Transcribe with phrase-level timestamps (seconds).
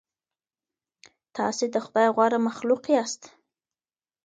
[1.37, 3.21] تاسې د خدای غوره مخلوق یاست.